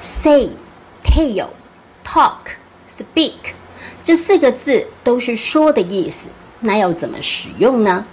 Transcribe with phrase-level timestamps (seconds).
[0.00, 0.50] say、
[1.02, 1.48] tell、
[2.04, 2.38] talk、
[2.88, 3.54] speak
[4.02, 6.28] 这四个字都是说的意思，
[6.60, 8.04] 那要怎么使用呢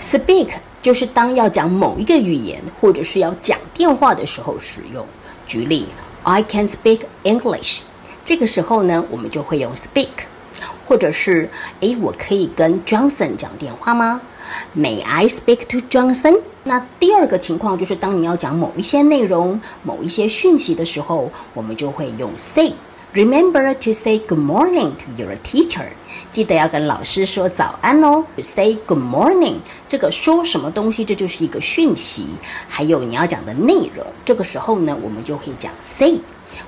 [0.00, 0.48] ？speak
[0.82, 5.06] 就是当要讲某一个语言或者是要讲电话的时候使用。
[5.46, 5.86] 举例
[6.24, 7.82] ，I can speak English。
[8.24, 10.08] 这个时候呢，我们就会用 speak，
[10.86, 11.48] 或者是
[11.80, 14.20] 诶，我可以跟 Johnson 讲电话吗
[14.76, 16.40] ？May I speak to Johnson？
[16.64, 22.72] 那第二个情况就是，当你要讲某一些内容、某一些讯息的时候，我们就会用 say。
[23.14, 25.86] Remember to say good morning to your teacher。
[26.32, 28.22] 记得要跟老师说早安哦。
[28.42, 29.54] Say good morning，
[29.88, 32.26] 这个说什么东西，这就是一个讯息，
[32.68, 34.04] 还有你要讲的内容。
[34.22, 36.20] 这个时候呢，我们就可以讲 say，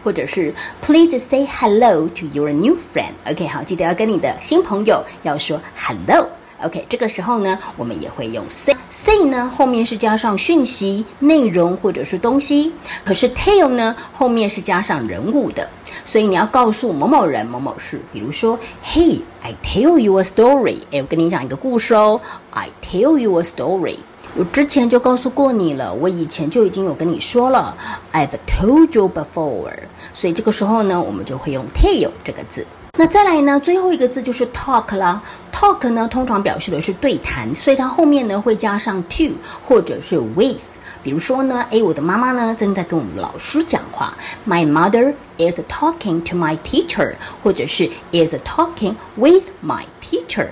[0.03, 3.13] 或者是 Please say hello to your new friend。
[3.27, 6.29] OK，好，记得要跟你的新朋友要说 hello。
[6.61, 8.75] OK，这个时候呢，我们也会用 say。
[8.91, 12.73] say 呢后面是加上讯息、内容或者是东西，
[13.05, 15.69] 可是 tell 呢后面是加上人物的，
[16.05, 18.01] 所以你要告诉某某人某某事。
[18.13, 20.79] 比如说，Hey，I tell you a story。
[20.91, 22.21] 哎，我跟你讲一个故事哦。
[22.51, 23.99] I tell you a story。
[24.37, 27.77] 我之前就告诉过你了，我以前就已经有跟你说了。
[28.13, 29.73] I've told you before。
[30.13, 32.67] 所以这个时候呢，我们就会用 tell 这个字。
[33.01, 33.61] 那再来呢？
[33.61, 35.23] 最后一个字就是 talk 啦。
[35.59, 39.33] Talk 呢，通常表示的是对谈，所以它后面呢会加上 to
[39.67, 40.61] 或者是 with。
[41.03, 44.17] 比如说呢，诶，我的妈妈呢正在跟我们老师讲话。
[44.47, 50.47] My mother is talking to my teacher，或者是 is talking with my teacher。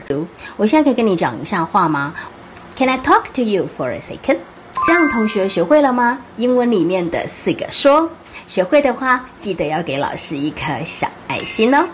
[0.56, 2.12] 我现在可以跟你讲一下话吗
[2.76, 4.38] ？Can I talk to you for a second？
[4.88, 6.18] 让同学学会了吗？
[6.36, 8.10] 英文里面的四个说，
[8.48, 11.86] 学会的话记得要给老师一颗小爱心哦。